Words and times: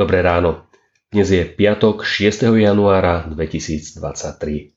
Dobré 0.00 0.24
ráno. 0.24 0.64
Dnes 1.12 1.28
je 1.28 1.44
piatok 1.44 2.08
6. 2.08 2.56
januára 2.56 3.28
2023. 3.28 4.72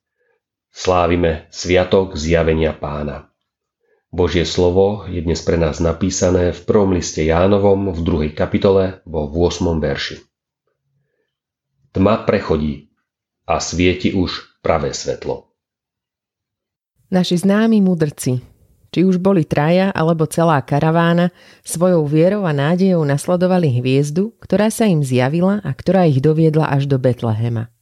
Slávime 0.67 1.47
Sviatok 1.47 2.19
zjavenia 2.19 2.75
pána. 2.75 3.31
Božie 4.11 4.43
slovo 4.43 5.07
je 5.07 5.23
dnes 5.23 5.39
pre 5.39 5.55
nás 5.55 5.79
napísané 5.79 6.51
v 6.51 6.59
prvom 6.67 6.91
liste 6.91 7.23
Jánovom 7.23 7.95
v 7.95 8.03
2. 8.03 8.35
kapitole 8.35 8.99
vo 9.07 9.23
8. 9.31 9.63
verši. 9.79 10.19
Tma 11.95 12.27
prechodí 12.27 12.91
a 13.47 13.63
svieti 13.63 14.11
už 14.11 14.59
pravé 14.59 14.91
svetlo. 14.91 15.55
Naši 17.15 17.39
známi 17.39 17.79
mudrci 17.79 18.52
či 18.93 19.01
už 19.01 19.17
boli 19.17 19.41
traja 19.41 19.89
alebo 19.89 20.29
celá 20.29 20.61
karavána, 20.61 21.33
svojou 21.65 22.05
vierou 22.05 22.45
a 22.45 22.53
nádejou 22.53 23.01
nasledovali 23.01 23.81
hviezdu, 23.81 24.37
ktorá 24.37 24.69
sa 24.69 24.85
im 24.85 25.01
zjavila 25.01 25.57
a 25.65 25.73
ktorá 25.73 26.05
ich 26.05 26.21
doviedla 26.21 26.69
až 26.69 26.85
do 26.85 27.01
Betlehema. 27.01 27.73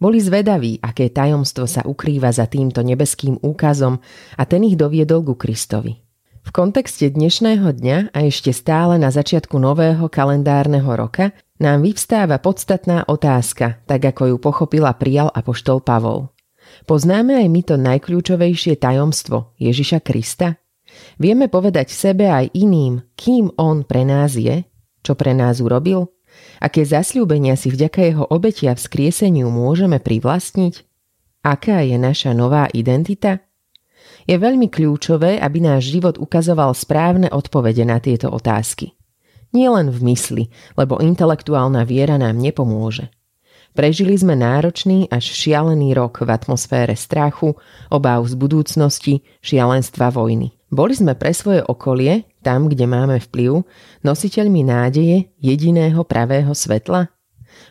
Boli 0.00 0.18
zvedaví, 0.18 0.80
aké 0.80 1.12
tajomstvo 1.12 1.68
sa 1.68 1.84
ukrýva 1.84 2.32
za 2.32 2.48
týmto 2.48 2.80
nebeským 2.80 3.36
úkazom 3.44 4.00
a 4.40 4.42
ten 4.48 4.64
ich 4.64 4.80
doviedol 4.80 5.20
ku 5.22 5.36
Kristovi. 5.36 6.00
V 6.44 6.50
kontexte 6.52 7.08
dnešného 7.08 7.72
dňa 7.72 8.12
a 8.12 8.18
ešte 8.28 8.52
stále 8.52 9.00
na 9.00 9.08
začiatku 9.08 9.56
nového 9.56 10.12
kalendárneho 10.12 10.88
roka 10.92 11.32
nám 11.56 11.86
vyvstáva 11.86 12.36
podstatná 12.36 13.08
otázka, 13.08 13.80
tak 13.88 14.04
ako 14.04 14.34
ju 14.34 14.36
pochopila 14.36 14.92
prijal 14.92 15.32
apoštol 15.32 15.80
Pavol. 15.80 16.33
Poznáme 16.84 17.38
aj 17.40 17.48
my 17.48 17.60
to 17.64 17.74
najkľúčovejšie 17.80 18.76
tajomstvo 18.76 19.56
Ježiša 19.56 20.04
Krista? 20.04 20.60
Vieme 21.18 21.50
povedať 21.50 21.90
sebe 21.90 22.30
aj 22.30 22.54
iným, 22.54 23.02
kým 23.18 23.54
On 23.58 23.82
pre 23.82 24.06
nás 24.06 24.38
je? 24.38 24.62
Čo 25.04 25.18
pre 25.18 25.34
nás 25.34 25.58
urobil? 25.60 26.12
Aké 26.58 26.82
zasľúbenia 26.82 27.54
si 27.54 27.70
vďaka 27.70 28.00
jeho 28.02 28.24
obetia 28.26 28.74
v 28.74 28.84
skrieseniu 28.84 29.50
môžeme 29.50 30.02
privlastniť? 30.02 30.82
Aká 31.44 31.84
je 31.84 32.00
naša 32.00 32.32
nová 32.32 32.66
identita? 32.72 33.44
Je 34.24 34.36
veľmi 34.40 34.72
kľúčové, 34.72 35.36
aby 35.36 35.60
náš 35.60 35.92
život 35.92 36.16
ukazoval 36.16 36.72
správne 36.72 37.28
odpovede 37.28 37.84
na 37.84 38.00
tieto 38.00 38.32
otázky. 38.32 38.96
Nie 39.52 39.70
len 39.70 39.92
v 39.92 40.00
mysli, 40.10 40.44
lebo 40.74 40.98
intelektuálna 40.98 41.84
viera 41.84 42.16
nám 42.16 42.40
nepomôže. 42.40 43.12
Prežili 43.74 44.14
sme 44.14 44.38
náročný 44.38 45.10
až 45.10 45.34
šialený 45.34 45.98
rok 45.98 46.22
v 46.22 46.30
atmosfére 46.30 46.94
strachu, 46.94 47.58
obáv 47.90 48.22
z 48.30 48.38
budúcnosti, 48.38 49.26
šialenstva 49.42 50.14
vojny. 50.14 50.54
Boli 50.70 50.94
sme 50.94 51.18
pre 51.18 51.34
svoje 51.34 51.58
okolie, 51.66 52.22
tam, 52.46 52.70
kde 52.70 52.86
máme 52.86 53.18
vplyv, 53.18 53.66
nositeľmi 54.06 54.62
nádeje 54.62 55.26
jediného 55.42 56.06
pravého 56.06 56.54
svetla? 56.54 57.10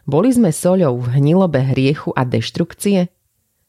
Boli 0.04 0.36
sme 0.36 0.52
soľou 0.52 1.00
v 1.00 1.24
hnilobe 1.24 1.64
hriechu 1.72 2.12
a 2.20 2.28
deštrukcie? 2.28 3.08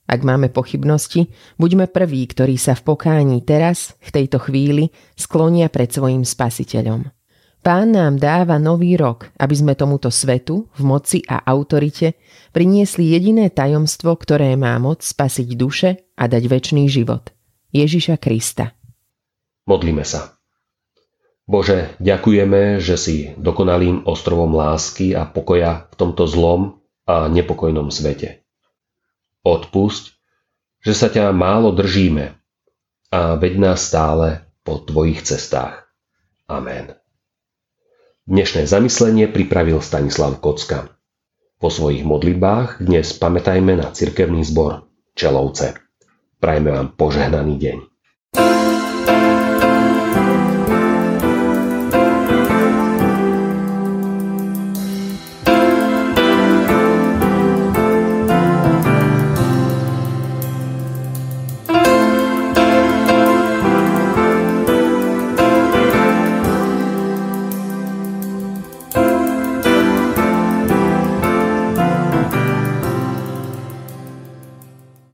Ak 0.05 0.21
máme 0.27 0.51
pochybnosti, 0.51 1.31
buďme 1.55 1.87
prví, 1.87 2.27
ktorí 2.35 2.59
sa 2.59 2.75
v 2.75 2.83
pokání 2.83 3.47
teraz, 3.47 3.95
v 4.03 4.11
tejto 4.11 4.43
chvíli, 4.43 4.91
sklonia 5.15 5.71
pred 5.71 5.89
svojim 5.89 6.27
spasiteľom. 6.27 7.15
Pán 7.65 7.97
nám 7.97 8.21
dáva 8.21 8.61
nový 8.61 8.93
rok, 8.93 9.33
aby 9.41 9.57
sme 9.57 9.73
tomuto 9.73 10.13
svetu, 10.13 10.69
v 10.77 10.83
moci 10.85 11.25
a 11.25 11.41
autorite, 11.49 12.13
priniesli 12.53 13.17
jediné 13.17 13.49
tajomstvo, 13.49 14.21
ktoré 14.21 14.53
má 14.53 14.77
moc 14.77 15.01
spasiť 15.01 15.49
duše 15.57 16.13
a 16.13 16.29
dať 16.29 16.45
väčší 16.45 16.85
život. 16.93 17.33
Ježiša 17.73 18.21
Krista. 18.21 18.77
Modlíme 19.65 20.05
sa. 20.05 20.37
Bože, 21.49 21.97
ďakujeme, 22.05 22.85
že 22.85 23.01
si 23.01 23.33
dokonalým 23.41 24.05
ostrovom 24.05 24.53
lásky 24.53 25.17
a 25.17 25.25
pokoja 25.25 25.89
v 25.89 25.95
tomto 25.97 26.29
zlom 26.29 26.85
a 27.09 27.33
nepokojnom 27.33 27.89
svete. 27.89 28.45
Odpusť, 29.41 30.13
že 30.85 30.93
sa 30.93 31.09
ťa 31.09 31.33
málo 31.33 31.73
držíme 31.73 32.37
a 33.09 33.41
veď 33.41 33.53
nás 33.57 33.89
stále 33.89 34.53
po 34.61 34.85
tvojich 34.85 35.25
cestách. 35.25 35.89
Amen. 36.45 37.04
Dnešné 38.25 38.65
zamyslenie 38.65 39.29
pripravil 39.29 39.85
Stanislav 39.85 40.41
Kocka. 40.41 40.89
Po 41.61 41.69
svojich 41.69 42.09
modlitbách 42.09 42.81
dnes 42.81 43.13
pamätajme 43.13 43.77
na 43.77 43.93
cirkevný 43.93 44.41
zbor 44.49 44.89
Čelovce. 45.13 45.77
Prajme 46.41 46.73
vám 46.73 46.97
požehnaný 46.97 47.61
deň. 47.61 47.79